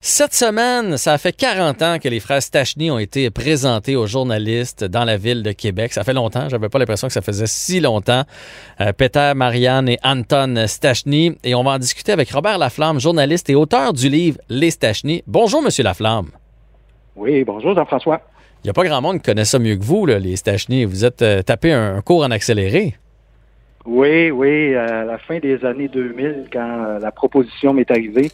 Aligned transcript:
Cette 0.00 0.34
semaine, 0.34 0.98
ça 0.98 1.16
fait 1.18 1.32
40 1.32 1.82
ans 1.82 1.98
que 1.98 2.08
les 2.08 2.20
frères 2.20 2.42
Stachny 2.42 2.90
ont 2.90 2.98
été 2.98 3.30
présentés 3.30 3.96
aux 3.96 4.06
journalistes 4.06 4.84
dans 4.84 5.04
la 5.04 5.16
ville 5.16 5.42
de 5.42 5.52
Québec. 5.52 5.92
Ça 5.92 6.04
fait 6.04 6.12
longtemps, 6.12 6.48
j'avais 6.48 6.68
pas 6.68 6.78
l'impression 6.78 7.08
que 7.08 7.12
ça 7.12 7.22
faisait 7.22 7.46
si 7.46 7.80
longtemps. 7.80 8.22
Euh, 8.80 8.92
Peter, 8.92 9.32
Marianne 9.34 9.88
et 9.88 9.98
Anton 10.04 10.64
Stachny. 10.66 11.36
Et 11.42 11.54
on 11.54 11.64
va 11.64 11.72
en 11.72 11.78
discuter 11.78 12.12
avec 12.12 12.30
Robert 12.30 12.58
Laflamme, 12.58 13.00
journaliste 13.00 13.50
et 13.50 13.54
auteur 13.54 13.94
du 13.94 14.08
livre 14.08 14.38
Les 14.48 14.70
Stachny. 14.70 15.22
Bonjour, 15.26 15.62
Monsieur 15.62 15.82
Laflamme. 15.82 16.28
Oui, 17.16 17.42
bonjour, 17.44 17.74
Jean-François. 17.74 18.20
Il 18.62 18.66
n'y 18.66 18.70
a 18.70 18.74
pas 18.74 18.84
grand 18.84 19.00
monde 19.00 19.16
qui 19.16 19.22
connaît 19.22 19.44
ça 19.44 19.58
mieux 19.58 19.76
que 19.76 19.84
vous, 19.84 20.06
là, 20.06 20.18
les 20.18 20.36
Stachny. 20.36 20.84
Vous 20.84 21.04
êtes 21.04 21.22
euh, 21.22 21.42
tapé 21.42 21.72
un, 21.72 22.00
cours 22.02 22.22
en 22.22 22.30
accéléré. 22.30 22.94
Oui, 23.86 24.30
oui, 24.30 24.74
à 24.74 25.04
la 25.04 25.16
fin 25.18 25.38
des 25.38 25.64
années 25.64 25.88
2000, 25.88 26.48
quand 26.52 26.84
euh, 26.84 26.98
la 26.98 27.12
proposition 27.12 27.72
m'est 27.72 27.90
arrivée, 27.90 28.30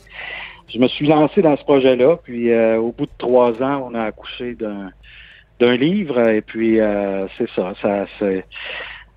je 0.72 0.78
me 0.78 0.88
suis 0.88 1.06
lancé 1.06 1.42
dans 1.42 1.56
ce 1.56 1.64
projet-là. 1.64 2.16
Puis 2.22 2.50
euh, 2.50 2.78
au 2.78 2.92
bout 2.92 3.06
de 3.06 3.12
trois 3.18 3.62
ans, 3.62 3.88
on 3.90 3.94
a 3.94 4.02
accouché 4.02 4.54
d'un 4.54 5.76
livre. 5.76 6.28
Et 6.28 6.42
puis 6.42 6.80
euh, 6.80 7.26
c'est 7.38 7.50
ça. 7.50 7.74
Ça, 7.82 8.06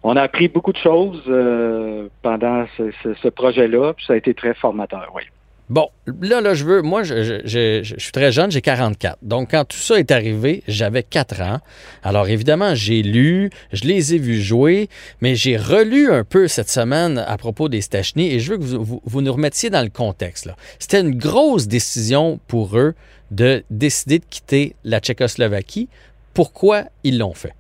on 0.04 0.16
a 0.16 0.22
appris 0.22 0.48
beaucoup 0.48 0.74
de 0.74 0.78
choses 0.78 1.24
euh, 1.28 2.10
pendant 2.22 2.66
ce, 2.78 2.92
ce, 3.04 3.14
ce 3.16 3.28
projet-là. 3.28 3.94
Puis 3.94 4.06
ça 4.06 4.14
a 4.14 4.18
été 4.18 4.34
très 4.34 4.54
formateur. 4.54 5.12
Oui. 5.16 5.24
Bon, 5.68 5.90
là, 6.22 6.42
là, 6.42 6.54
je 6.54 6.64
veux. 6.64 6.82
Moi, 6.84 7.02
je, 7.02 7.82
suis 7.98 8.12
très 8.12 8.32
jeune, 8.32 8.52
j'ai 8.52 8.62
44. 8.62 9.18
Donc, 9.24 9.52
quand 9.52 9.66
tout 9.66 9.78
ça 9.78 9.98
est 9.98 10.12
arrivé, 10.12 10.62
j'avais 10.68 11.02
4 11.02 11.42
ans. 11.42 11.60
Alors, 12.04 12.28
évidemment, 12.28 12.76
j'ai 12.76 13.02
lu, 13.02 13.50
je 13.74 13.86
les 13.86 14.14
ai 14.14 14.20
vus 14.20 14.42
jouer, 14.42 14.90
mais 15.22 15.34
j'ai 15.34 15.58
relu 15.58 16.12
un 16.12 16.24
peu 16.24 16.48
cette 16.48 16.70
semaine 16.70 17.18
à 17.18 17.38
propos 17.38 17.68
des 17.68 17.82
Stachny 17.82 18.32
et 18.32 18.40
je 18.40 18.52
veux 18.52 18.58
que 18.58 18.64
vous, 18.64 19.22
nous 19.22 19.34
remettiez 19.34 19.72
dans 19.72 19.82
le 19.82 19.90
contexte. 19.90 20.50
C'était 20.78 21.02
une 21.02 21.18
grosse 21.18 21.68
décision 21.68 22.40
pour 22.48 22.78
eux 22.78 22.94
de 23.32 23.64
décider 23.72 24.20
de 24.20 24.26
quitter 24.26 24.76
la 24.84 25.00
Tchécoslovaquie. 25.00 25.90
Pourquoi 26.36 26.84
ils 27.04 27.18
l'ont 27.18 27.34
fait? 27.34 27.54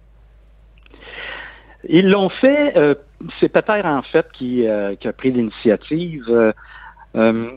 Ils 1.89 2.07
l'ont 2.07 2.29
fait, 2.29 2.77
euh, 2.77 2.93
c'est 3.39 3.49
Peter 3.49 3.81
en 3.83 4.03
fait 4.03 4.27
qui, 4.33 4.67
euh, 4.67 4.95
a 5.03 5.13
pris 5.13 5.31
l'initiative. 5.31 6.53
Euh, 7.15 7.51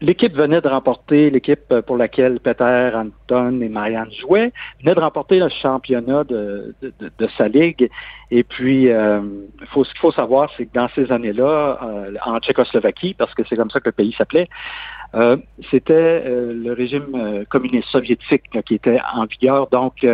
L'équipe 0.00 0.34
venait 0.34 0.60
de 0.60 0.68
remporter, 0.68 1.30
l'équipe 1.30 1.72
pour 1.86 1.96
laquelle 1.96 2.40
Peter, 2.40 2.90
Anton 2.94 3.60
et 3.60 3.68
Marianne 3.68 4.10
jouaient, 4.20 4.52
venait 4.80 4.96
de 4.96 5.00
remporter 5.00 5.38
le 5.38 5.48
championnat 5.48 6.24
de, 6.24 6.74
de, 6.82 6.92
de, 6.98 7.28
sa 7.38 7.46
ligue. 7.46 7.88
Et 8.32 8.42
puis, 8.42 8.90
euh, 8.90 9.20
faut, 9.70 9.84
ce 9.84 9.90
qu'il 9.90 10.00
faut 10.00 10.10
savoir, 10.10 10.50
c'est 10.56 10.66
que 10.66 10.72
dans 10.74 10.88
ces 10.96 11.12
années-là, 11.12 11.78
euh, 11.82 12.14
en 12.24 12.40
Tchécoslovaquie, 12.40 13.14
parce 13.14 13.32
que 13.34 13.42
c'est 13.48 13.54
comme 13.54 13.70
ça 13.70 13.78
que 13.78 13.88
le 13.88 13.92
pays 13.92 14.12
s'appelait, 14.18 14.48
euh, 15.14 15.36
c'était 15.70 15.92
euh, 16.26 16.52
le 16.52 16.72
régime 16.72 17.44
communiste 17.48 17.88
soviétique 17.90 18.42
là, 18.54 18.62
qui 18.62 18.74
était 18.74 18.98
en 19.14 19.26
vigueur. 19.26 19.68
Donc, 19.68 20.04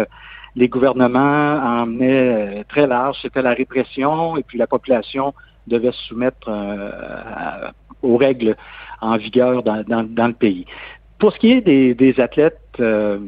les 0.56 0.68
gouvernements 0.68 1.80
emmenaient 1.80 2.64
très 2.68 2.86
large, 2.86 3.16
c'était 3.22 3.40
la 3.40 3.54
répression, 3.54 4.36
et 4.36 4.42
puis 4.42 4.58
la 4.58 4.66
population 4.66 5.32
devait 5.66 5.92
se 5.92 6.08
soumettre 6.08 6.50
aux 8.02 8.16
règles 8.16 8.56
en 9.00 9.16
vigueur 9.16 9.62
dans, 9.62 9.82
dans, 9.82 10.02
dans, 10.04 10.26
le 10.26 10.34
pays. 10.34 10.66
Pour 11.18 11.32
ce 11.32 11.38
qui 11.38 11.52
est 11.52 11.60
des, 11.60 11.94
des 11.94 12.18
athlètes 12.20 12.60
euh, 12.80 13.18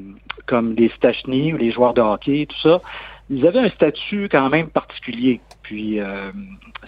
comme 0.47 0.75
les 0.75 0.89
Stachny 0.91 1.53
ou 1.53 1.57
les 1.57 1.71
joueurs 1.71 1.95
de 1.95 2.01
hockey, 2.01 2.47
tout 2.47 2.59
ça, 2.63 2.81
ils 3.31 3.47
avaient 3.47 3.61
un 3.61 3.71
statut 3.71 4.29
quand 4.31 4.49
même 4.49 4.69
particulier. 4.69 5.41
Puis, 5.63 6.01
euh, 6.01 6.31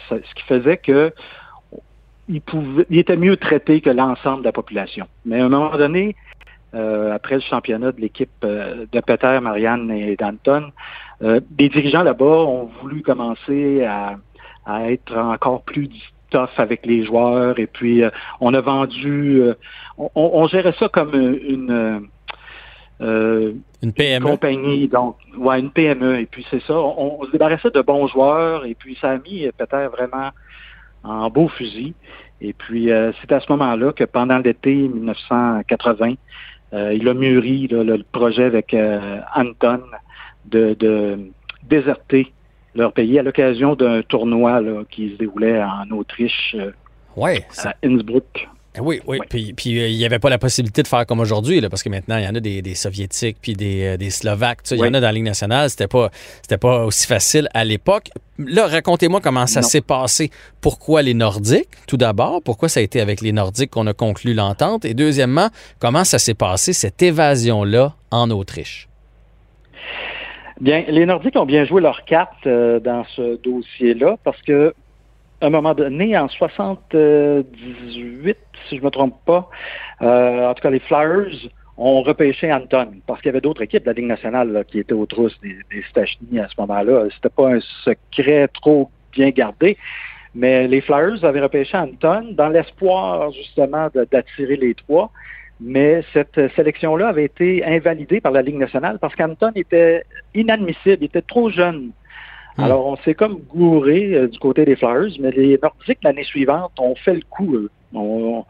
ce 0.09 0.35
qui 0.35 0.43
faisait 0.47 0.77
que 0.77 1.13
ils, 2.29 2.41
pouvaient, 2.41 2.87
ils 2.91 2.99
étaient 2.99 3.17
mieux 3.17 3.37
traités 3.37 3.81
que 3.81 3.91
l'ensemble 3.91 4.41
de 4.41 4.47
la 4.47 4.53
population. 4.53 5.07
Mais 5.25 5.41
à 5.41 5.47
un 5.47 5.49
moment 5.49 5.77
donné, 5.77 6.17
euh, 6.75 7.15
après 7.15 7.37
le 7.37 7.41
championnat 7.41 7.93
de 7.93 8.01
l'équipe 8.01 8.31
euh, 8.45 8.87
de 8.91 9.01
Peter, 9.01 9.39
Marianne 9.41 9.91
et 9.91 10.17
d'Anton, 10.17 10.73
euh, 11.23 11.41
des 11.51 11.69
dirigeants 11.69 12.03
là-bas 12.03 12.25
ont 12.25 12.71
voulu 12.81 13.03
commencer 13.03 13.85
à, 13.85 14.17
à 14.67 14.91
être 14.91 15.17
encore 15.17 15.63
plus 15.63 15.89
avec 16.35 16.87
les 16.87 17.05
joueurs 17.05 17.59
et 17.59 17.67
puis 17.67 18.03
euh, 18.03 18.11
on 18.41 18.55
a 18.55 18.61
vendu, 18.61 19.41
euh, 19.41 19.55
on, 19.99 20.11
on, 20.15 20.47
gérait 20.47 20.75
ça 20.79 20.89
comme 20.89 21.15
une 21.15 22.09
euh, 23.01 23.53
une 23.83 23.93
PME. 23.93 24.25
compagnie, 24.25 24.89
donc 24.89 25.17
ouais 25.37 25.61
une 25.61 25.71
PME 25.71 26.21
et 26.21 26.27
puis 26.27 26.47
c'est 26.51 26.63
ça, 26.63 26.75
on, 26.75 27.21
on, 27.21 27.25
se 27.25 27.31
débarrassait 27.31 27.71
de 27.71 27.81
bons 27.81 28.07
joueurs 28.07 28.65
et 28.65 28.75
puis 28.75 28.97
ça 29.01 29.11
a 29.11 29.19
mis 29.19 29.49
peut-être 29.57 29.91
vraiment 29.93 30.31
en 31.03 31.29
beau 31.29 31.49
fusil. 31.49 31.95
Et 32.41 32.53
puis 32.53 32.91
c'est 33.21 33.33
à 33.33 33.41
ce 33.41 33.51
moment-là 33.51 33.93
que 33.93 34.05
pendant 34.05 34.39
l'été 34.39 34.75
1980 34.75 36.15
il 36.73 37.09
a 37.09 37.15
mûri 37.15 37.69
là, 37.69 37.85
le, 37.85 38.03
projet 38.03 38.45
avec 38.45 38.75
Anton 39.35 39.81
de, 40.47 40.75
de 40.75 41.19
déserter 41.63 42.33
leur 42.75 42.93
pays 42.93 43.19
à 43.19 43.23
l'occasion 43.23 43.75
d'un 43.75 44.03
tournoi 44.03 44.61
là, 44.61 44.83
qui 44.91 45.11
se 45.11 45.17
déroulait 45.17 45.63
en 45.63 45.91
Autriche, 45.91 46.57
euh, 46.59 46.73
à 47.17 47.75
Innsbruck. 47.85 48.49
Oui, 48.81 49.01
oui. 49.07 49.19
Ouais. 49.19 49.27
Puis, 49.29 49.53
puis 49.53 49.81
euh, 49.81 49.89
il 49.89 49.97
n'y 49.97 50.05
avait 50.05 50.19
pas 50.19 50.31
la 50.31 50.39
possibilité 50.39 50.83
de 50.83 50.89
faire 50.89 51.07
comme 51.07 51.21
aujourd'hui, 51.21 51.61
parce 51.69 51.83
que 51.83 51.89
maintenant, 51.89 52.17
il 52.17 52.25
y 52.25 52.27
en 52.27 52.35
a 52.35 52.41
des, 52.41 52.61
des 52.61 52.75
Soviétiques 52.75 53.37
puis 53.41 53.53
des, 53.53 53.85
euh, 53.85 53.97
des 53.97 54.11
Slovaques. 54.11 54.63
Il 54.71 54.81
ouais. 54.81 54.89
y 54.89 54.91
en 54.91 54.95
a 54.95 55.01
dans 55.01 55.07
la 55.07 55.13
Ligue 55.13 55.25
nationale. 55.25 55.71
C'était 55.71 55.87
pas, 55.87 56.11
c'était 56.43 56.59
pas 56.59 56.85
aussi 56.85 57.07
facile 57.07 57.49
à 57.55 57.65
l'époque. 57.65 58.09
Là, 58.39 58.67
racontez-moi 58.67 59.21
comment 59.21 59.47
ça 59.47 59.63
s'est 59.63 59.81
passé. 59.81 60.31
Pourquoi 60.61 61.03
les 61.03 61.15
Nordiques, 61.15 61.69
tout 61.87 61.97
d'abord? 61.97 62.43
Pourquoi 62.43 62.69
ça 62.69 62.81
a 62.81 62.83
été 62.83 63.01
avec 63.01 63.21
les 63.21 63.31
Nordiques 63.31 63.71
qu'on 63.71 63.87
a 63.87 63.93
conclu 63.93 64.35
l'entente? 64.35 64.85
Et 64.85 64.95
deuxièmement, 64.95 65.51
comment 65.79 66.03
ça 66.03 66.19
s'est 66.19 66.35
passé, 66.35 66.73
cette 66.73 67.01
évasion-là, 67.01 67.95
en 68.11 68.29
Autriche? 68.31 68.89
Bien, 70.61 70.85
les 70.87 71.05
Nordiques 71.05 71.35
ont 71.37 71.47
bien 71.47 71.65
joué 71.65 71.81
leur 71.81 72.05
carte 72.05 72.47
euh, 72.47 72.79
dans 72.79 73.05
ce 73.17 73.43
dossier-là 73.43 74.17
parce 74.23 74.41
que 74.43 74.73
à 75.41 75.47
un 75.47 75.51
moment 75.51 75.75
donné, 75.75 76.17
en 76.17 76.29
78, 76.29 78.37
si 78.69 78.79
je 78.79 78.83
me 78.83 78.91
trompe 78.91 79.17
pas, 79.27 79.49
euh, 80.01 80.49
en 80.49 80.55
tout 80.55 80.63
cas 80.63 80.71
les 80.71 80.79
Flyers 80.79 81.51
ont 81.77 82.03
repêché 82.03 82.53
Anton 82.53 82.93
parce 83.07 83.21
qu'il 83.21 83.29
y 83.29 83.31
avait 83.31 83.41
d'autres 83.41 83.63
équipes 83.63 83.83
de 83.83 83.89
la 83.89 83.95
Ligue 83.95 84.07
nationale 84.07 84.53
là, 84.53 84.63
qui 84.63 84.79
étaient 84.79 84.93
aux 84.93 85.07
trousses 85.07 85.37
des, 85.41 85.57
des 85.73 85.83
Stachny 85.91 86.39
à 86.39 86.47
ce 86.49 86.55
moment-là. 86.61 87.07
C'était 87.15 87.31
pas 87.31 87.53
un 87.53 87.59
secret 87.85 88.47
trop 88.49 88.91
bien 89.13 89.31
gardé. 89.31 89.77
Mais 90.37 90.69
les 90.69 90.81
Flyers 90.81 91.25
avaient 91.25 91.41
repêché 91.41 91.77
Anton 91.77 92.33
dans 92.33 92.49
l'espoir 92.49 93.33
justement 93.33 93.89
d'attirer 94.11 94.57
les 94.57 94.75
trois. 94.75 95.11
Mais 95.67 96.03
cette 96.13 96.39
sélection-là 96.57 97.09
avait 97.09 97.25
été 97.25 97.65
invalidée 97.65 98.21
par 98.21 98.33
la 98.33 98.43
Ligue 98.43 98.59
nationale 98.59 98.99
parce 99.01 99.15
qu'Anton 99.15 99.51
était 99.55 100.05
inadmissible, 100.35 100.99
il 101.01 101.05
était 101.07 101.23
trop 101.23 101.49
jeune. 101.49 101.91
Mmh. 102.59 102.65
Alors, 102.65 102.87
on 102.87 102.97
s'est 102.97 103.15
comme 103.15 103.41
gouré 103.49 104.15
euh, 104.15 104.29
du 104.29 104.39
côté 104.39 104.67
des 104.67 104.77
Flyers, 104.77 105.17
mais 105.19 105.31
les 105.31 105.59
Nordiques, 105.61 106.01
l'année 106.05 106.23
suivante, 106.23 106.73
ont 106.79 106.95
fait 106.95 107.15
le 107.15 107.23
coup. 107.31 107.57
Eux. 107.57 107.71
On, 107.95 108.45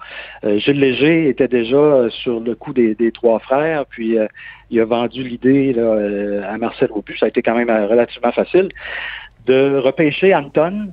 euh, 0.44 0.58
Gilles 0.58 0.80
Léger 0.80 1.28
était 1.28 1.46
déjà 1.46 2.08
sur 2.10 2.40
le 2.40 2.54
coup 2.56 2.72
des, 2.72 2.96
des 2.96 3.12
trois 3.12 3.38
frères, 3.38 3.86
puis 3.86 4.18
euh, 4.18 4.26
il 4.70 4.80
a 4.80 4.84
vendu 4.84 5.22
l'idée 5.22 5.74
à 5.78 6.58
Marcel 6.58 6.88
Aubu, 6.90 7.16
ça 7.16 7.26
a 7.26 7.28
été 7.28 7.42
quand 7.42 7.54
même 7.54 7.70
relativement 7.70 8.32
facile, 8.32 8.70
de 9.46 9.76
repêcher 9.76 10.34
Anton 10.34 10.88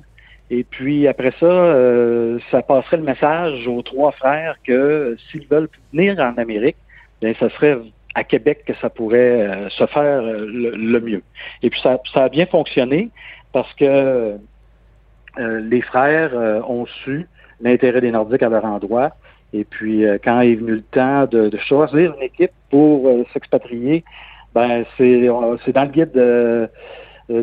et 0.51 0.65
puis 0.65 1.07
après 1.07 1.33
ça, 1.39 1.45
euh, 1.45 2.37
ça 2.51 2.61
passerait 2.61 2.97
le 2.97 3.03
message 3.03 3.67
aux 3.67 3.81
trois 3.81 4.11
frères 4.11 4.57
que 4.65 5.15
s'ils 5.31 5.47
veulent 5.47 5.69
venir 5.93 6.19
en 6.19 6.33
Amérique, 6.37 6.75
bien, 7.21 7.33
ça 7.39 7.49
serait 7.51 7.77
à 8.15 8.25
Québec 8.25 8.63
que 8.67 8.73
ça 8.81 8.89
pourrait 8.89 9.47
euh, 9.47 9.69
se 9.69 9.85
faire 9.87 10.21
le, 10.21 10.71
le, 10.75 10.99
mieux. 10.99 11.23
Et 11.63 11.69
puis 11.69 11.79
ça, 11.81 12.01
ça, 12.13 12.25
a 12.25 12.29
bien 12.29 12.45
fonctionné 12.45 13.09
parce 13.53 13.73
que 13.75 13.85
euh, 13.85 15.59
les 15.61 15.81
frères 15.81 16.33
ont 16.69 16.85
su 16.85 17.27
l'intérêt 17.61 18.01
des 18.01 18.11
Nordiques 18.11 18.43
à 18.43 18.49
leur 18.49 18.65
endroit. 18.65 19.11
Et 19.53 19.63
puis 19.63 20.03
quand 20.23 20.41
est 20.41 20.55
venu 20.55 20.75
le 20.75 20.81
temps 20.81 21.27
de, 21.27 21.47
de 21.47 21.57
choisir 21.59 22.13
une 22.15 22.23
équipe 22.23 22.51
pour 22.69 23.09
s'expatrier, 23.31 24.03
ben 24.53 24.83
c'est 24.97 25.27
dans 25.27 25.83
le 25.83 25.91
guide 25.91 26.11
de 26.11 26.19
euh, 26.19 26.67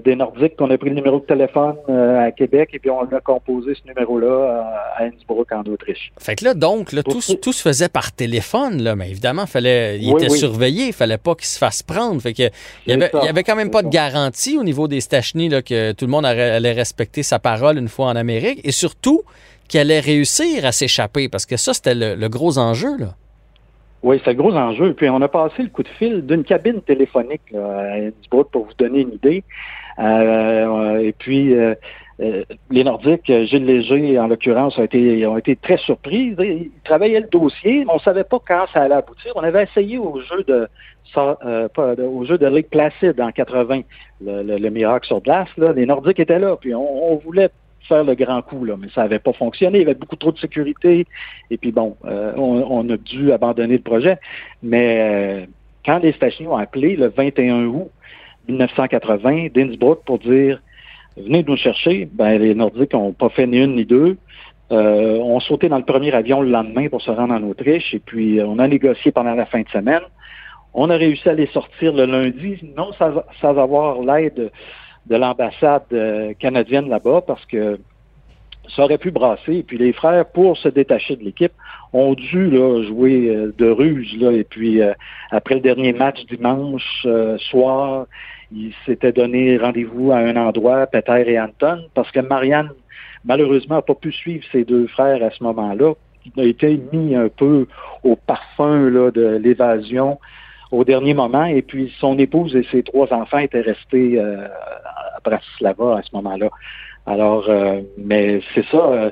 des 0.05 0.17
Nordiques 0.17 0.57
qu'on 0.57 0.71
a 0.71 0.79
pris 0.79 0.91
le 0.91 0.97
numéro 0.97 1.21
de 1.21 1.25
téléphone 1.25 1.77
euh, 1.89 2.27
à 2.27 2.31
Québec 2.31 2.71
et 2.73 2.79
puis 2.79 2.91
on 2.91 3.03
a 3.03 3.21
composé 3.21 3.75
ce 3.75 3.87
numéro-là 3.89 4.65
à 4.97 5.05
Innsbruck 5.05 5.53
en 5.53 5.63
Autriche. 5.63 6.13
Fait 6.19 6.37
que 6.37 6.45
là, 6.45 6.55
donc, 6.55 6.93
là, 6.93 7.03
tout, 7.03 7.21
tout, 7.41 7.53
se 7.53 7.63
faisait 7.63 7.89
par 7.89 8.13
téléphone, 8.13 8.83
là, 8.83 8.97
mais 8.97 9.11
évidemment, 9.11 9.47
fallait, 9.47 9.99
il 9.99 10.11
était 10.11 10.29
surveillé, 10.29 10.89
il 10.89 10.93
fallait 10.93 11.19
pas 11.19 11.35
qu'il 11.35 11.47
se 11.47 11.59
fasse 11.59 11.83
prendre. 11.83 12.21
Fait 12.21 12.33
que, 12.33 12.43
il 12.87 12.91
y 12.91 12.93
avait, 12.93 13.11
avait 13.15 13.45
quand 13.45 13.57
même 13.57 13.71
pas 13.71 13.83
de 13.83 13.89
garantie 13.89 14.59
au 14.59 14.65
niveau 14.65 14.89
des 14.89 15.01
Stachny 15.01 15.49
là, 15.49 15.63
que 15.63 15.93
tout 15.93 16.05
le 16.05 16.11
monde 16.11 16.27
allait 16.27 16.73
respecter 16.73 17.23
sa 17.23 17.39
parole 17.39 17.79
une 17.79 17.89
fois 17.89 18.07
en 18.07 18.17
Amérique 18.17 18.61
et 18.65 18.73
surtout 18.73 19.23
qu'il 19.69 19.81
allait 19.81 20.01
réussir 20.01 20.65
à 20.65 20.73
s'échapper 20.73 21.29
parce 21.29 21.47
que 21.47 21.57
ça, 21.57 21.75
c'était 21.75 21.95
le, 21.95 22.29
gros 22.29 22.59
enjeu. 22.59 22.97
Là. 22.99 23.15
Oui, 24.03 24.21
c'est 24.25 24.33
le 24.33 24.37
gros 24.37 24.55
enjeu. 24.55 24.95
Puis 24.95 25.09
on 25.11 25.21
a 25.21 25.29
passé 25.29 25.63
le 25.63 25.69
coup 25.69 25.83
de 25.83 25.89
fil 25.89 26.25
d'une 26.25 26.45
cabine 26.45 26.81
téléphonique 26.83 27.43
là, 27.51 27.81
à 27.81 27.95
Innsbruck 27.97 28.51
pour 28.51 28.67
vous 28.67 28.75
donner 28.79 29.01
une 29.01 29.15
idée. 29.15 29.43
Euh, 29.99 30.99
et 30.99 31.13
puis, 31.13 31.55
euh, 31.55 31.75
euh, 32.21 32.45
les 32.71 32.85
Nordiques, 32.85 33.27
Gilles 33.27 33.65
Léger, 33.65 34.19
en 34.19 34.29
l'occurrence, 34.29 34.79
ont 34.79 34.85
été, 34.85 35.27
ont 35.27 35.37
été 35.37 35.57
très 35.57 35.77
surpris. 35.79 36.35
Ils 36.39 36.71
travaillaient 36.85 37.21
le 37.21 37.29
dossier, 37.29 37.85
mais 37.85 37.91
on 37.93 37.97
ne 37.97 38.01
savait 38.01 38.25
pas 38.25 38.39
quand 38.47 38.67
ça 38.73 38.83
allait 38.83 38.95
aboutir. 38.95 39.33
On 39.35 39.43
avait 39.43 39.65
essayé 39.65 39.99
au 39.99 40.21
jeu 40.21 40.45
de, 40.45 40.69
au 41.17 42.25
jeu 42.25 42.39
de 42.39 42.47
Ligue 42.47 42.69
Placide 42.69 43.21
en 43.21 43.31
80, 43.31 43.81
le, 44.21 44.69
miracle 44.69 45.07
sur 45.07 45.21
glace. 45.21 45.49
Là. 45.57 45.73
Les 45.73 45.87
Nordiques 45.87 46.21
étaient 46.21 46.39
là, 46.39 46.57
puis 46.57 46.75
on, 46.75 47.17
voulait 47.17 47.51
faire 47.89 48.05
le 48.05 48.15
grand 48.15 48.43
coup, 48.43 48.65
là, 48.65 48.77
mais 48.79 48.89
ça 48.95 49.03
n'avait 49.03 49.19
pas 49.19 49.33
fonctionné. 49.33 49.79
Il 49.79 49.83
y 49.83 49.85
avait 49.85 49.95
beaucoup 49.95 50.17
trop 50.17 50.33
de 50.33 50.39
sécurité. 50.39 51.07
Et 51.51 51.57
puis 51.57 51.73
bon, 51.73 51.97
on, 52.05 52.89
a 52.91 52.97
dû 52.97 53.33
abandonner 53.33 53.77
le 53.79 53.83
projet. 53.83 54.19
Mais 54.63 55.49
quand 55.85 55.99
les 55.99 56.13
stations 56.13 56.53
ont 56.53 56.57
appelé 56.57 56.97
le 56.97 57.09
21 57.09 57.65
août 57.65 57.91
1980 58.49 59.49
d'Innsbruck 59.55 60.05
pour 60.05 60.19
dire 60.19 60.61
venez 61.17 61.45
nous 61.47 61.57
chercher. 61.57 62.09
Ben, 62.13 62.39
les 62.39 62.55
Nordiques 62.55 62.93
n'ont 62.93 63.13
pas 63.13 63.29
fait 63.29 63.47
ni 63.47 63.59
une 63.59 63.77
ni 63.77 63.85
deux. 63.85 64.17
Euh, 64.71 65.19
on 65.23 65.41
sauté 65.41 65.69
dans 65.69 65.79
le 65.79 65.85
premier 65.85 66.13
avion 66.13 66.43
le 66.43 66.51
lendemain 66.51 66.89
pour 66.89 67.01
se 67.01 67.11
rendre 67.11 67.33
en 67.33 67.43
Autriche 67.45 67.95
et 67.95 68.01
puis 68.01 68.39
euh, 68.39 68.47
on 68.47 68.59
a 68.59 68.69
négocié 68.69 69.13
pendant 69.13 69.35
la 69.35 69.47
fin 69.47 69.63
de 69.63 69.69
semaine. 69.71 70.03
On 70.75 70.91
a 70.91 70.97
réussi 70.97 71.29
à 71.29 71.33
les 71.33 71.47
sortir 71.47 71.95
le 71.95 72.05
lundi, 72.05 72.59
non 72.77 72.91
sans, 72.93 73.59
avoir 73.59 74.03
l'aide 74.03 74.51
de 75.09 75.17
l'ambassade 75.17 75.83
euh, 75.93 76.33
canadienne 76.39 76.89
là-bas 76.89 77.23
parce 77.27 77.45
que 77.47 77.79
ça 78.75 78.85
aurait 78.85 78.99
pu 78.99 79.11
brasser. 79.11 79.57
Et 79.57 79.63
puis 79.63 79.79
les 79.79 79.93
frères, 79.93 80.27
pour 80.27 80.57
se 80.59 80.69
détacher 80.69 81.17
de 81.17 81.25
l'équipe, 81.25 81.53
ont 81.93 82.15
dû 82.15 82.51
là, 82.51 82.83
jouer 82.83 83.35
de 83.57 83.71
ruse. 83.71 84.15
Là, 84.21 84.31
et 84.33 84.45
puis 84.45 84.83
après 85.31 85.55
le 85.55 85.63
dernier 85.63 85.95
match 85.95 86.23
dimanche 86.27 87.07
soir, 87.51 88.07
ils 88.53 88.73
s'étaient 88.87 89.13
donné 89.13 89.59
rendez-vous 89.59 90.13
à 90.13 90.19
un 90.19 90.37
endroit, 90.37 90.87
Peter 90.87 91.25
et 91.27 91.41
Anton, 91.41 91.85
parce 91.95 92.11
que 92.11 92.21
Marianne, 92.21 92.71
malheureusement, 93.25 93.77
n'a 93.77 93.83
pas 93.83 93.95
pu 93.95 94.13
suivre 94.13 94.45
ses 94.53 94.65
deux 94.65 94.87
frères 94.87 95.23
à 95.23 95.31
ce 95.31 95.43
moment-là. 95.45 95.95
Il 96.25 96.43
a 96.43 96.45
été 96.45 96.81
mis 96.93 97.15
un 97.15 97.29
peu 97.29 97.67
au 98.03 98.17
parfum 98.17 98.91
là, 98.91 99.11
de 99.11 99.37
l'évasion 99.37 100.19
au 100.71 100.85
dernier 100.85 101.15
moment. 101.15 101.45
Et 101.45 101.63
puis, 101.63 101.93
son 102.01 102.19
épouse 102.19 102.55
et 102.57 102.67
ses 102.71 102.83
trois 102.83 103.13
enfants 103.13 103.39
étaient 103.39 103.61
restés 103.61 104.19
euh, 104.19 104.47
Bratislava 105.29 105.99
à 105.99 106.03
ce 106.03 106.15
moment-là. 106.15 106.49
Alors, 107.07 107.49
euh, 107.49 107.81
mais 107.97 108.41
c'est 108.55 108.67
ça. 108.67 108.79
Euh, 108.79 109.11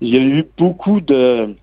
il 0.00 0.14
y 0.14 0.18
a 0.18 0.22
eu 0.22 0.44
beaucoup 0.58 1.00
de 1.00 1.54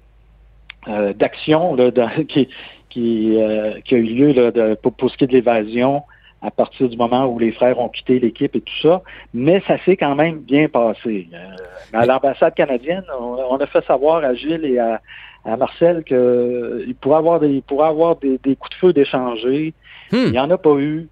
d'actions 1.16 1.78
qui, 2.28 2.50
qui, 2.90 3.38
qui 3.86 3.96
a 3.96 3.98
eu 3.98 4.04
lieu 4.04 4.34
là, 4.34 4.52
de, 4.52 4.74
pour, 4.76 4.92
pour, 4.94 5.10
ce 5.10 5.16
qui 5.16 5.24
est 5.24 5.28
de 5.28 5.32
l'évasion 5.32 6.04
à 6.44 6.52
partir 6.52 6.90
du 6.90 6.98
moment 6.98 7.26
où 7.26 7.40
les 7.40 7.52
frères 7.52 7.80
ont 7.80 7.90
quitté 7.90 8.20
l'équipe 8.20 8.56
et 8.56 8.62
tout 8.62 8.82
ça. 8.82 9.02
Mais 9.34 9.64
ça 9.66 9.78
s'est 9.86 9.96
quand 9.96 10.14
même 10.14 10.40
bien 10.40 10.68
passé. 10.68 11.30
Euh, 11.34 11.98
à 11.98 12.06
l'ambassade 12.06 12.54
canadienne, 12.54 13.06
on, 13.20 13.58
a 13.58 13.66
fait 13.66 13.84
savoir 13.86 14.24
à 14.24 14.34
Gilles 14.36 14.66
et 14.66 14.78
à, 14.78 15.02
Marcel 15.46 16.04
qu'il 16.04 16.96
pourrait 17.02 17.18
avoir 17.18 17.40
des, 17.40 17.62
pourrait 17.62 17.88
avoir 17.88 18.16
des, 18.18 18.38
coups 18.56 18.70
de 18.70 18.76
feu 18.76 18.94
d'échanger. 18.94 19.74
Hmm. 20.12 20.24
Il 20.28 20.32
n'y 20.32 20.40
en 20.40 20.50
a 20.52 20.58
pas 20.58 20.76
eu. 20.76 21.08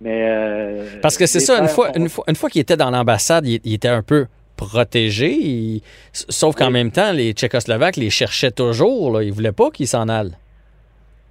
Mais 0.00 0.26
euh, 0.28 0.84
Parce 1.02 1.18
que 1.18 1.26
c'est 1.26 1.40
ça, 1.40 1.60
une 1.60 1.68
fois, 1.68 1.90
une 1.96 2.08
fois, 2.08 2.24
une 2.26 2.36
fois 2.36 2.48
qu'il 2.48 2.60
était 2.60 2.76
dans 2.76 2.90
l'ambassade, 2.90 3.46
il, 3.46 3.74
était 3.74 3.88
un 3.88 4.02
peu 4.02 4.26
protégé. 4.56 5.82
sauf 6.12 6.54
qu'en 6.54 6.70
même 6.70 6.90
temps, 6.90 7.12
les 7.12 7.32
Tchécoslovaques 7.32 7.96
les 7.96 8.10
cherchaient 8.10 8.50
toujours. 8.50 9.12
Là. 9.12 9.22
Ils 9.22 9.30
ne 9.30 9.34
voulaient 9.34 9.52
pas 9.52 9.70
qu'ils 9.70 9.88
s'en 9.88 10.08
allent. 10.08 10.36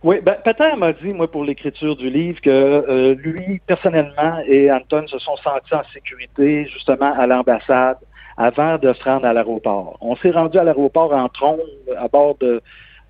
Oui, 0.01 0.21
ben, 0.23 0.37
Peter 0.45 0.75
m'a 0.77 0.93
dit, 0.93 1.11
moi, 1.13 1.29
pour 1.29 1.43
l'écriture 1.43 1.95
du 1.97 2.09
livre, 2.09 2.39
que 2.41 2.49
euh, 2.49 3.15
lui, 3.15 3.59
personnellement, 3.67 4.39
et 4.47 4.71
Anton 4.71 5.05
se 5.07 5.19
sont 5.19 5.35
sentis 5.37 5.73
en 5.73 5.83
sécurité, 5.93 6.67
justement, 6.71 7.13
à 7.19 7.27
l'ambassade, 7.27 7.97
avant 8.37 8.77
de 8.77 8.93
se 8.93 9.03
rendre 9.03 9.25
à 9.25 9.33
l'aéroport. 9.33 9.97
On 9.99 10.15
s'est 10.15 10.31
rendu 10.31 10.57
à 10.57 10.63
l'aéroport 10.63 11.13
en 11.13 11.27
trombe, 11.27 11.59
à 11.97 12.07
bord 12.07 12.37
de 12.39 12.61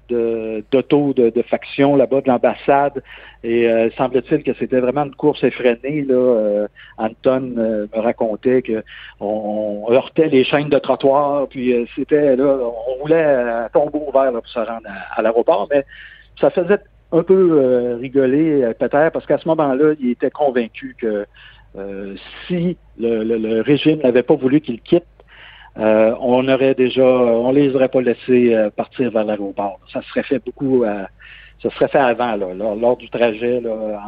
d'auto 0.10 1.14
de, 1.14 1.30
de, 1.30 1.42
faction 1.44 1.96
là-bas 1.96 2.22
de 2.22 2.30
l'ambassade. 2.30 3.04
Et 3.44 3.70
euh, 3.70 3.90
semble-t-il 3.92 4.44
que 4.44 4.54
c'était 4.60 4.80
vraiment 4.80 5.06
une 5.06 5.16
course 5.16 5.44
effrénée 5.44 6.04
là. 6.08 6.16
Euh, 6.16 6.68
Anton 6.98 7.40
me 7.40 7.88
racontait 7.94 8.62
que 8.62 8.84
on, 9.20 9.86
heurtait 9.90 10.28
les 10.28 10.44
chaînes 10.44 10.70
de 10.70 10.80
trottoir 10.80 11.48
puis 11.48 11.88
c'était 11.96 12.36
là 12.36 12.58
on 12.62 13.02
roulait 13.02 13.24
à 13.24 13.70
tombeau 13.72 14.06
ouvert 14.10 14.32
là, 14.32 14.42
pour 14.42 14.48
se 14.48 14.60
rendre 14.60 14.90
à 15.16 15.22
l'aéroport. 15.22 15.68
Mais 15.72 15.86
ça 16.40 16.50
faisait 16.50 16.80
un 17.12 17.24
peu 17.24 17.60
euh, 17.60 17.98
rigoler 17.98 18.64
euh, 18.64 18.74
Peter 18.78 19.10
parce 19.12 19.26
qu'à 19.26 19.38
ce 19.38 19.48
moment-là, 19.48 19.94
il 20.00 20.12
était 20.12 20.30
convaincu 20.30 20.96
que 20.98 21.26
euh, 21.78 22.16
si 22.48 22.78
le, 23.00 23.62
régime 23.62 24.00
n'avait 24.00 24.24
pas 24.24 24.36
voulu 24.36 24.62
qu'il 24.62 24.82
quitte, 24.82 25.06
on 25.80 26.48
aurait 26.48 26.76
déjà, 26.76 27.06
on 27.06 27.52
les 27.52 27.74
aurait 27.76 27.90
pas 27.90 28.02
laissés 28.02 28.56
partir 28.76 29.12
vers 29.12 29.24
l'aéroport. 29.24 29.80
Ça 29.92 30.02
serait 30.10 30.24
fait 30.24 30.40
beaucoup, 30.46 30.84
ça 31.64 31.70
serait 31.72 31.88
fait 31.88 32.00
avant, 32.00 32.36
là, 32.36 32.54
lors, 32.54 32.98
du 32.98 33.10
trajet 33.10 33.62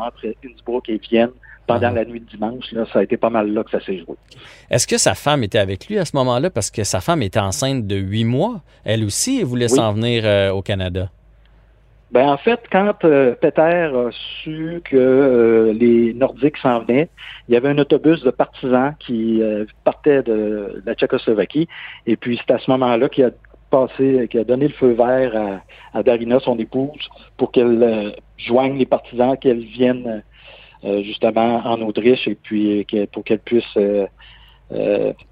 entre 0.06 0.34
Innsbruck 0.46 0.90
et 0.90 0.98
Vienne. 0.98 1.32
Pendant 1.68 1.90
ah. 1.90 1.94
la 1.94 2.06
nuit 2.06 2.20
de 2.20 2.26
dimanche, 2.26 2.72
là, 2.74 2.86
ça 2.92 3.00
a 3.00 3.04
été 3.04 3.18
pas 3.18 3.30
mal 3.30 3.54
là 3.54 3.64
que 3.64 3.70
ça 3.70 3.80
s'est 3.80 4.00
joué. 4.00 4.16
Est-ce 4.70 4.88
que 4.88 4.98
sa 4.98 5.14
femme 5.14 5.44
était 5.44 5.60
avec 5.60 5.88
lui 5.88 5.98
à 6.00 6.06
ce 6.06 6.16
moment-là? 6.18 6.50
Parce 6.50 6.72
que 6.72 6.84
sa 6.84 7.00
femme 7.00 7.22
était 7.22 7.40
enceinte 7.40 7.86
de 7.86 7.96
huit 7.96 8.26
mois. 8.26 8.62
Elle 8.84 9.06
aussi, 9.06 9.40
elle 9.40 9.46
voulait 9.46 9.70
s'en 9.70 9.94
venir 9.94 10.54
au 10.54 10.62
Canada. 10.62 11.10
Ben 12.12 12.28
en 12.28 12.38
fait, 12.38 12.60
quand 12.70 12.94
euh, 13.06 13.36
Peter 13.40 13.62
a 13.62 14.10
su 14.44 14.82
que 14.84 14.98
euh, 14.98 15.72
les 15.72 16.14
Nordiques 16.14 16.58
s'en 16.58 16.82
venaient, 16.82 17.08
il 17.48 17.54
y 17.54 17.58
avait 17.58 17.70
un 17.70 17.78
autobus 17.78 18.22
de 18.22 18.32
partisans 18.32 18.94
qui 19.00 19.42
euh, 19.42 19.64
partait 19.86 20.22
de 20.22 20.84
la 20.86 20.94
Tchécoslovaquie, 20.94 21.70
et 22.06 22.18
puis 22.18 22.38
c'est 22.38 22.54
à 22.54 22.60
ce 22.60 22.70
moment-là 22.72 23.08
qu'il 23.08 23.24
a 23.24 23.32
passé, 23.70 24.28
qu'il 24.30 24.42
a 24.42 24.44
donné 24.44 24.68
le 24.68 24.74
feu 24.74 24.92
vert 24.92 25.62
à, 25.94 25.98
à 25.98 26.04
Darina, 26.04 26.42
son 26.42 26.60
épouse, 26.60 27.08
pour 27.38 27.54
qu'elle 27.54 28.14
joigne 28.38 28.78
les 28.78 28.86
partisans, 28.86 29.38
qu'elle 29.38 29.64
vienne 29.64 30.22
justement 30.84 31.62
en 31.64 31.80
Autriche, 31.82 32.28
et 32.28 32.36
puis 32.36 32.86
pour 33.14 33.24
qu'elle 33.24 33.40
puisse 33.40 33.78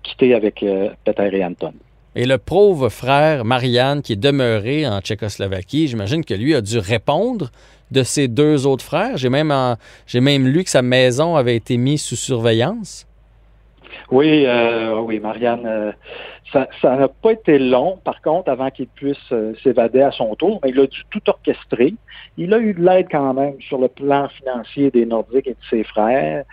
quitter 0.03 0.33
avec 0.33 0.63
Peter 1.03 1.29
et 1.33 1.43
Anton. 1.43 1.73
Et 2.15 2.25
le 2.25 2.39
pauvre 2.39 2.89
frère 2.89 3.45
Marianne, 3.45 4.01
qui 4.01 4.13
est 4.13 4.15
demeuré 4.15 4.87
en 4.87 4.99
Tchécoslovaquie, 4.99 5.87
j'imagine 5.87 6.25
que 6.25 6.33
lui 6.33 6.55
a 6.55 6.61
dû 6.61 6.79
répondre 6.79 7.51
de 7.91 8.03
ses 8.03 8.27
deux 8.27 8.65
autres 8.65 8.83
frères. 8.83 9.17
J'ai 9.17 9.29
même, 9.29 10.47
lu 10.47 10.63
que 10.63 10.69
sa 10.69 10.81
maison 10.81 11.35
avait 11.35 11.55
été 11.55 11.77
mise 11.77 12.01
sous 12.01 12.15
surveillance. 12.15 13.05
Oui, 14.11 14.45
euh, 14.45 14.99
oui, 15.01 15.19
Marianne, 15.19 15.65
euh, 15.65 15.91
ça 16.51 16.67
n'a 16.83 17.07
pas 17.07 17.31
été 17.31 17.59
long, 17.59 17.99
par 18.03 18.21
contre, 18.21 18.49
avant 18.49 18.71
qu'il 18.71 18.87
puisse 18.87 19.17
euh, 19.31 19.53
s'évader 19.63 20.01
à 20.01 20.11
son 20.11 20.33
tour, 20.35 20.59
mais 20.63 20.71
il 20.71 20.79
a 20.79 20.87
dû 20.87 21.03
tout 21.11 21.21
orchestrer. 21.27 21.93
Il 22.37 22.53
a 22.53 22.57
eu 22.57 22.73
de 22.73 22.83
l'aide 22.83 23.07
quand 23.11 23.33
même 23.35 23.59
sur 23.61 23.77
le 23.77 23.87
plan 23.87 24.27
financier 24.29 24.89
des 24.89 25.05
Nordiques 25.05 25.47
et 25.47 25.51
de 25.51 25.65
ses 25.69 25.83
frères 25.83 26.43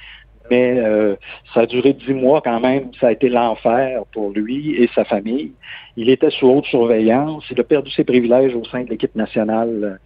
mais 0.50 0.78
euh, 0.78 1.16
ça 1.52 1.60
a 1.60 1.66
duré 1.66 1.92
dix 1.92 2.14
mois 2.14 2.40
quand 2.40 2.60
même. 2.60 2.90
Ça 3.00 3.08
a 3.08 3.12
été 3.12 3.28
l'enfer 3.28 4.02
pour 4.12 4.30
lui 4.30 4.74
et 4.74 4.88
sa 4.94 5.04
famille. 5.04 5.52
Il 5.96 6.10
était 6.10 6.30
sous 6.30 6.46
haute 6.48 6.66
surveillance. 6.66 7.44
Il 7.50 7.60
a 7.60 7.64
perdu 7.64 7.90
ses 7.90 8.04
privilèges 8.04 8.54
au 8.54 8.64
sein 8.64 8.84
de 8.84 8.90
l'équipe 8.90 9.14
nationale 9.14 10.00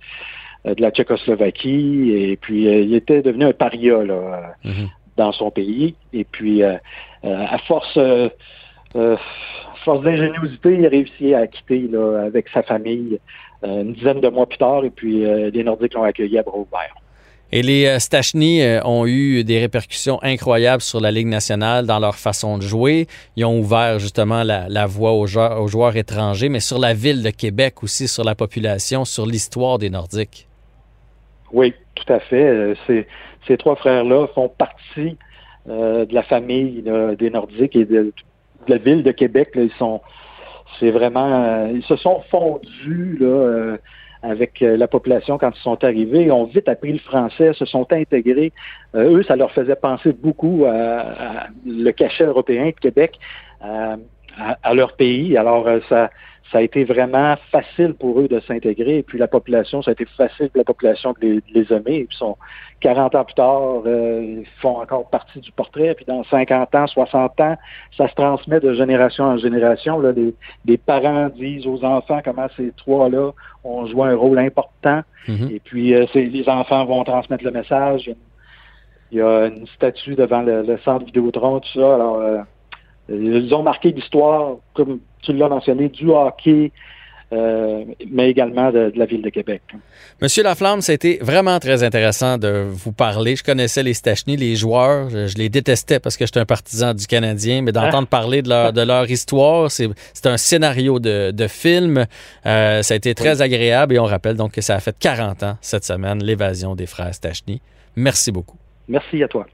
euh, 0.67 0.75
de 0.75 0.83
la 0.83 0.91
Tchécoslovaquie. 0.91 2.13
Et 2.13 2.37
puis, 2.37 2.69
euh, 2.69 2.81
il 2.81 2.95
était 2.95 3.23
devenu 3.23 3.45
un 3.45 3.53
paria 3.53 4.03
là, 4.03 4.55
mm-hmm. 4.65 4.89
dans 5.17 5.33
son 5.33 5.51
pays. 5.51 5.95
Et 6.13 6.25
puis, 6.25 6.63
à 6.63 7.59
force... 7.67 7.99
force 9.85 10.03
d'ingéniosité, 10.03 10.75
il 10.75 10.87
a 10.87 10.89
réussi 10.91 11.35
à 11.35 11.47
quitter 11.47 11.89
là, 11.91 12.25
avec 12.27 12.49
sa 12.49 12.63
famille 12.63 13.19
une 13.63 13.93
dizaine 13.93 14.21
de 14.21 14.29
mois 14.29 14.47
plus 14.47 14.59
tard, 14.59 14.85
et 14.85 14.91
puis 14.91 15.25
les 15.25 15.65
Nordiques 15.65 15.95
l'ont 15.95 16.03
accueilli 16.03 16.39
à 16.39 16.43
bras 16.43 16.59
ouverts. 16.59 17.00
Et 17.53 17.63
les 17.63 17.87
euh, 17.87 17.99
Stachny 17.99 18.63
euh, 18.63 18.81
ont 18.85 19.07
eu 19.07 19.43
des 19.43 19.59
répercussions 19.59 20.23
incroyables 20.23 20.83
sur 20.83 21.01
la 21.01 21.11
Ligue 21.11 21.27
nationale 21.27 21.85
dans 21.85 21.99
leur 21.99 22.15
façon 22.15 22.59
de 22.59 22.63
jouer. 22.63 23.09
Ils 23.37 23.45
ont 23.45 23.59
ouvert 23.59 23.99
justement 23.99 24.45
la, 24.45 24.87
voie 24.87 25.13
aux 25.13 25.27
joueurs, 25.27 25.97
étrangers, 25.97 26.49
mais 26.49 26.61
sur 26.61 26.79
la 26.79 26.95
ville 26.95 27.23
de 27.25 27.31
Québec 27.31 27.83
aussi, 27.83 28.07
sur 28.07 28.23
la 28.23 28.37
population, 28.37 29.05
sur 29.05 29.27
l'histoire 29.27 29.79
des 29.79 29.91
Nordiques. 29.91 30.49
Oui, 31.53 31.75
tout 31.97 32.13
à 32.13 32.21
fait. 32.21 32.47
Euh, 32.47 32.75
ces 33.49 33.57
trois 33.57 33.75
frères-là 33.75 34.29
font 34.35 34.49
partie 34.49 35.17
de 35.67 36.15
la 36.15 36.23
famille 36.23 36.83
des 37.19 37.31
Nordiques 37.31 37.77
et 37.77 37.85
de, 37.85 38.13
la 38.67 38.79
ville 38.79 39.03
de 39.03 39.13
Québec. 39.13 39.51
ils 39.55 39.71
sont, 39.79 40.01
c'est 40.79 40.91
vraiment, 40.91 41.67
ils 41.67 41.83
se 41.83 41.97
sont 41.97 42.23
fondus 42.31 43.19
là, 43.21 43.77
avec 44.23 44.61
la 44.61 44.87
population 44.87 45.39
quand 45.39 45.53
ils 45.55 45.63
sont 45.63 45.83
arrivés. 45.83 46.25
Ils 46.25 46.33
ont 46.33 46.45
vite 46.45 46.69
appris 46.69 46.93
le 46.93 46.99
français, 46.99 47.53
se 47.55 47.65
sont 47.65 47.91
intégrés. 47.93 48.53
eux, 48.95 49.23
ça 49.23 49.37
leur 49.37 49.51
faisait 49.53 49.77
penser 49.77 50.13
beaucoup 50.13 50.65
à, 50.67 51.47
le 51.67 51.91
cachet 51.91 52.25
européen 52.25 52.67
de 52.67 52.71
Québec, 52.73 53.19
à, 53.61 53.97
à 54.63 54.75
leur 54.75 54.93
pays. 54.95 55.37
Alors, 55.37 55.67
ça 55.89 56.11
ça 56.51 56.59
a 56.59 56.63
été 56.63 56.85
vraiment 56.85 57.37
facile 57.53 57.95
pour 57.95 58.21
eux 58.21 58.29
de 58.29 58.41
s'intégrer. 58.41 58.99
Et 58.99 59.03
puis 59.03 59.19
la 59.19 59.29
population, 59.29 59.83
ça 59.83 59.91
a 59.91 59.93
été 59.93 60.07
facile 60.17 60.49
pour 60.49 60.59
la 60.59 60.65
population 60.65 61.15
de 61.21 61.43
les, 61.55 61.73
aimer. 61.73 61.97
Et 61.97 62.05
puis 62.05 62.17
sont 62.17 62.37
40 62.81 63.15
ans 63.15 63.25
plus 63.25 63.35
tard, 63.35 63.83
euh, 63.87 64.41
ils 64.41 64.47
font 64.61 64.81
encore 64.81 65.09
partie 65.09 65.41
du 65.41 65.53
portrait. 65.53 65.95
Puis 65.95 66.05
dans 66.07 66.25
50 66.25 66.75
ans, 66.75 66.87
60 66.87 67.41
ans, 67.41 67.57
ça 67.97 68.09
se 68.09 68.15
transmet 68.15 68.61
de 68.61 68.73
génération 68.73 69.25
en 69.25 69.37
génération. 69.37 69.99
Là, 70.01 70.13
les, 70.13 70.79
parents 70.79 71.29
disent 71.29 71.67
aux 71.67 71.85
enfants 71.85 72.21
comment 72.25 72.47
ces 72.57 72.73
trois-là 72.73 73.33
ont 73.65 73.87
joué 73.87 74.09
un 74.09 74.17
rôle 74.17 74.39
important. 74.39 75.03
Mm-hmm. 75.29 75.55
Et 75.55 75.61
puis 75.61 75.95
euh, 75.95 76.07
les 76.15 76.49
enfants 76.49 76.85
vont 76.87 77.05
transmettre 77.05 77.45
le 77.45 77.51
message. 77.51 78.11
Il 79.13 79.19
y 79.19 79.23
a 79.23 79.47
une 79.47 79.67
statue 79.69 80.15
devant 80.15 80.43
le, 80.43 80.79
centre 80.85 81.05
Vidéotron, 81.05 81.61
tout 81.61 81.81
ça. 81.81 81.95
Alors, 81.95 82.17
euh, 82.17 82.39
ils 83.09 83.53
ont 83.55 83.63
marqué 83.63 83.91
l'histoire, 83.91 84.57
comme 84.75 85.01
tu 85.23 85.33
l'as 85.33 85.49
mentionné, 85.49 85.89
du 85.89 86.09
hockey, 86.11 86.73
euh, 87.33 87.85
mais 88.11 88.29
également 88.29 88.73
de, 88.73 88.93
la 88.97 89.07
ville 89.07 89.23
de 89.23 89.31
Québec. 89.31 89.63
Monsieur 90.21 90.43
Laflamme, 90.43 90.81
ça 90.81 90.93
a 90.93 90.95
été 90.95 91.19
vraiment 91.21 91.59
très 91.61 91.83
intéressant 91.83 92.39
de 92.39 92.67
vous 92.69 92.93
parler. 92.93 93.37
Je 93.37 93.45
connaissais 93.45 93.83
les 93.83 93.95
Stachny, 93.95 94.37
les 94.37 94.57
joueurs, 94.57 95.11
je, 95.11 95.37
les 95.37 95.49
détestais 95.49 96.01
parce 96.01 96.17
que 96.17 96.27
j'étais 96.27 96.41
un 96.41 96.45
partisan 96.45 96.93
du 96.93 97.07
Canadien, 97.07 97.63
mais 97.63 97.73
d'entendre 97.73 98.09
ah. 98.11 98.11
parler 98.11 98.43
de 98.43 98.49
leur, 98.49 98.73
de 98.73 98.83
leur 98.83 99.09
histoire, 99.09 99.71
c'est 99.71 99.87
un 100.25 100.37
scénario 100.37 100.99
de, 100.99 101.31
de 101.31 101.47
film. 101.47 102.07
Euh, 102.47 102.83
ça 102.83 102.95
a 102.95 102.97
été 102.97 103.15
très 103.15 103.43
agréable 103.43 103.95
et 103.95 103.99
on 103.99 104.05
rappelle 104.05 104.37
donc 104.37 104.53
que 104.53 104.61
ça 104.61 104.75
a 104.75 104.81
fait 104.81 104.97
40 104.99 105.43
ans 105.45 105.57
cette 105.61 105.85
semaine, 105.85 106.23
l'évasion 106.25 106.75
des 106.75 106.87
frères 106.87 107.15
Stachny. 107.15 107.61
Merci 107.97 108.33
beaucoup. 108.33 108.57
Merci 108.89 109.23
à 109.23 109.29
toi. 109.29 109.47